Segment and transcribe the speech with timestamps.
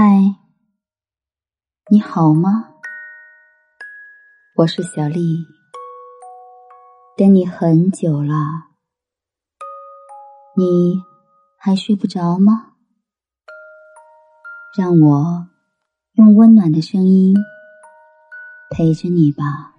[0.00, 0.36] 嗨，
[1.90, 2.72] 你好吗？
[4.54, 5.44] 我是小丽，
[7.16, 8.32] 等你很久了，
[10.54, 11.02] 你
[11.56, 12.74] 还睡不着吗？
[14.78, 15.48] 让我
[16.12, 17.34] 用温暖的声音
[18.70, 19.74] 陪着你吧。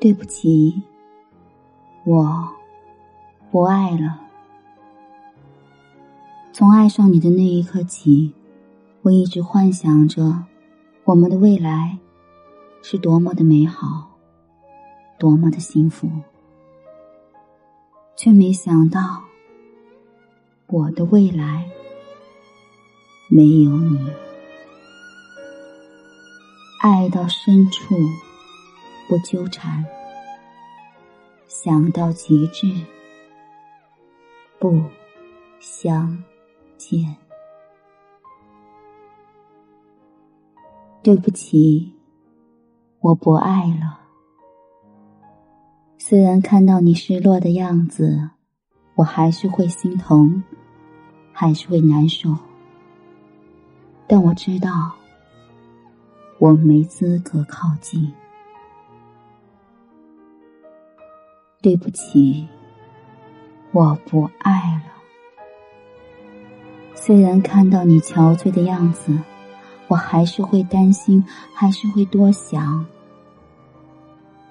[0.00, 0.82] 对不起。
[2.06, 2.48] 我
[3.50, 4.20] 不爱了。
[6.52, 8.32] 从爱上你的那一刻起，
[9.02, 10.44] 我一直幻想着
[11.02, 11.98] 我们的未来
[12.80, 14.08] 是多么的美好，
[15.18, 16.08] 多么的幸福，
[18.16, 19.24] 却没想到
[20.68, 21.68] 我的未来
[23.28, 23.98] 没有你。
[26.82, 27.96] 爱到深处
[29.08, 29.84] 不纠缠。
[31.48, 32.66] 想到极致，
[34.58, 34.82] 不
[35.60, 36.22] 相
[36.76, 37.16] 见。
[41.02, 41.94] 对不起，
[42.98, 44.00] 我不爱了。
[45.98, 48.28] 虽然看到你失落的样子，
[48.96, 50.42] 我还是会心疼，
[51.32, 52.36] 还是会难受。
[54.08, 54.92] 但我知道，
[56.38, 58.12] 我没资格靠近。
[61.66, 62.46] 对不起，
[63.72, 64.92] 我不爱了。
[66.94, 69.18] 虽然看到你憔悴的样子，
[69.88, 72.86] 我还是会担心，还是会多想。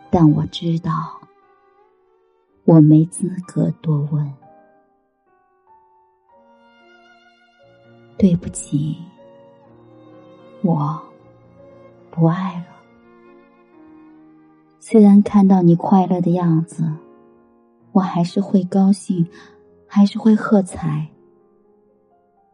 [0.09, 0.91] 但我知道，
[2.65, 4.33] 我没资格多问。
[8.17, 8.97] 对不起，
[10.61, 11.01] 我
[12.11, 12.65] 不爱了。
[14.81, 16.91] 虽然看到你快乐的样子。
[17.95, 19.25] 我还是会高兴，
[19.87, 21.07] 还是会喝彩，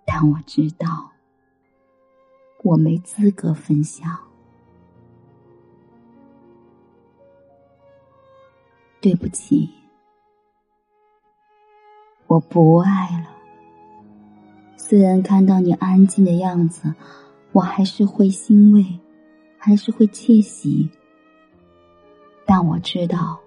[0.06, 1.10] 但我知道，
[2.62, 4.16] 我没资格分享。
[9.02, 9.68] 对不起，
[12.28, 13.28] 我不爱了。
[14.78, 16.94] 虽然看到你安静的样子，
[17.52, 18.86] 我还是会欣慰，
[19.58, 20.88] 还是会窃喜，
[22.46, 23.41] 但我知道。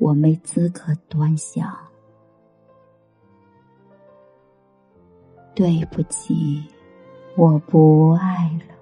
[0.00, 1.76] 我没资格端详，
[5.54, 6.64] 对不起，
[7.36, 8.74] 我不爱了。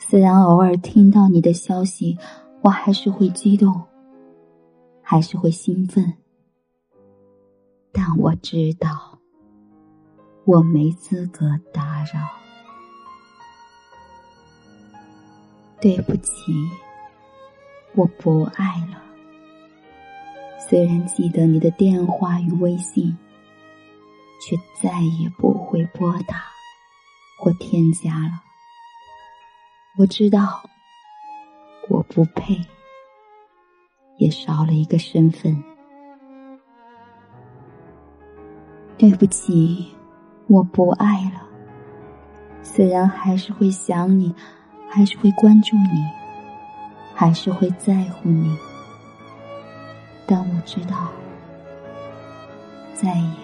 [0.00, 2.18] 虽然偶尔听到你的消息，
[2.62, 3.80] 我还是会激动，
[5.02, 6.14] 还是会兴奋，
[7.92, 9.20] 但我知道，
[10.46, 12.28] 我没资格打扰。
[15.80, 16.52] 对不起，
[17.94, 19.09] 我不爱了。
[20.68, 23.16] 虽然记得你的电话与微信，
[24.40, 26.44] 却再也不会拨打
[27.38, 28.42] 或添加了。
[29.98, 30.62] 我知道
[31.88, 32.56] 我不配，
[34.18, 35.60] 也少了一个身份。
[38.96, 39.90] 对不起，
[40.46, 41.42] 我不爱了。
[42.62, 44.32] 虽然还是会想你，
[44.88, 46.06] 还是会关注你，
[47.14, 48.56] 还是会在乎你。
[50.32, 51.10] 但我知道，
[52.94, 53.34] 再也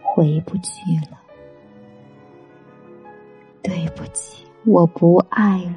[0.00, 1.18] 回不去了。
[3.60, 5.74] 对不起，我不爱了。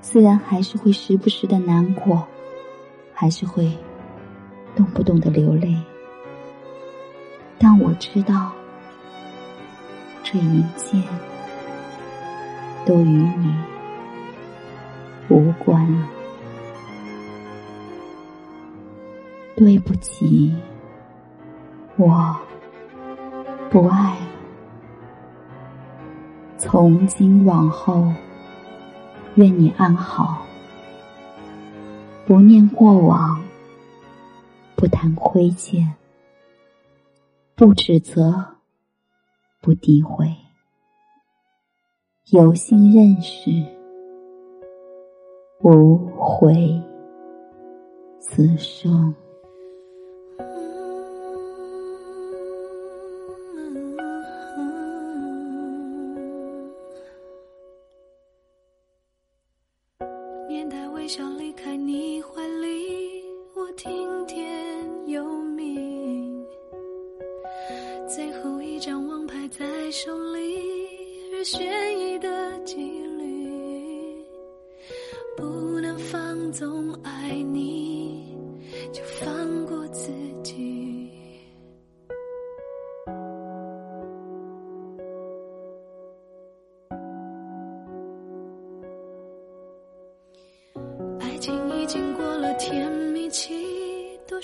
[0.00, 2.28] 虽然还是会时不时的难过，
[3.12, 3.76] 还是会
[4.76, 5.74] 动不动的流泪，
[7.58, 8.52] 但我知道，
[10.22, 11.02] 这一切
[12.84, 13.52] 都与你
[15.28, 16.08] 无关了。
[19.56, 20.54] 对不起，
[21.96, 22.36] 我
[23.70, 24.26] 不爱了。
[26.58, 28.12] 从今往后，
[29.36, 30.42] 愿你安好，
[32.26, 33.42] 不念过往，
[34.74, 35.94] 不谈亏欠，
[37.54, 38.58] 不指责，
[39.62, 40.36] 不诋毁，
[42.30, 43.50] 有幸认识，
[45.62, 46.78] 无悔
[48.20, 49.14] 此生。
[60.56, 63.22] 面带微笑离开你怀里，
[63.52, 66.42] 我听天由命。
[68.08, 70.56] 最后一张王牌在手里，
[71.30, 72.76] 日悬疑的几
[73.18, 74.24] 率，
[75.36, 76.50] 不能放。
[76.52, 78.34] 纵爱你，
[78.94, 80.35] 就放过自己。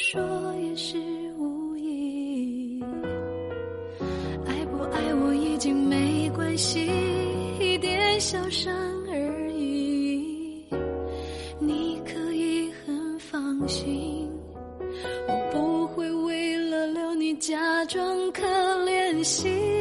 [0.05, 0.21] 说
[0.61, 0.99] 也是
[1.39, 2.83] 无意。
[4.45, 6.91] 爱不爱我已经没关系，
[7.61, 8.75] 一点小伤
[9.09, 10.67] 而已。
[11.61, 14.29] 你可以很放心，
[15.29, 18.45] 我不会为了留你假装可
[18.85, 19.72] 怜惜。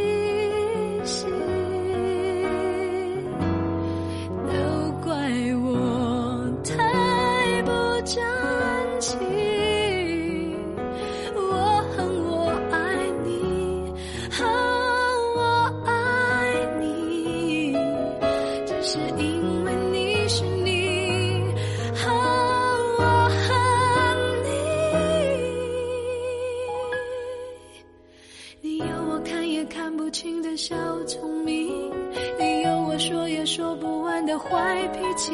[30.12, 30.76] 也看不清的小
[31.06, 31.90] 聪明，
[32.38, 35.32] 你有我说也说不完的坏脾气，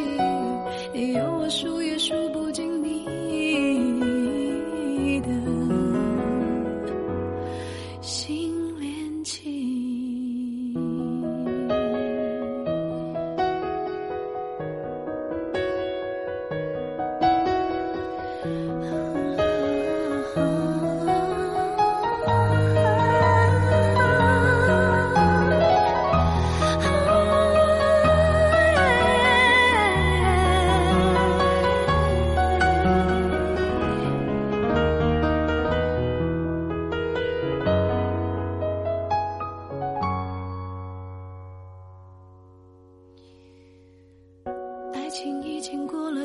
[0.94, 2.47] 你有我数也数不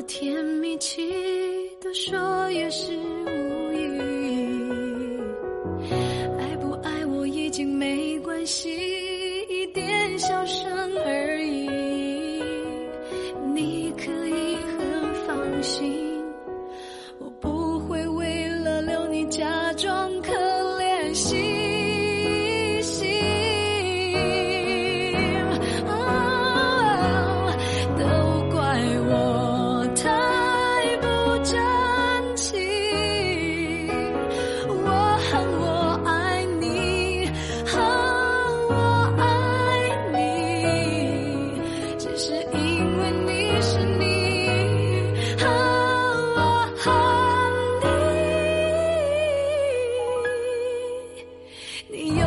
[0.07, 1.01] 甜蜜期，
[1.81, 3.99] 多说也是无意。
[6.39, 8.82] 爱不爱我已经没关系，
[51.93, 52.22] 你。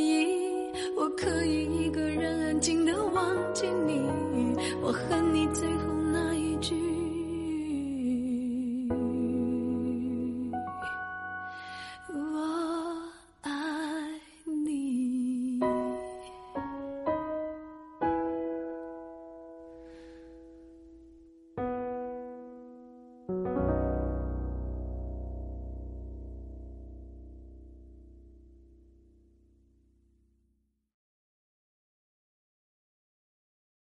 [0.00, 0.26] 一
[0.96, 4.00] 我可以一个人安静的忘记你
[4.82, 5.89] 我恨你最后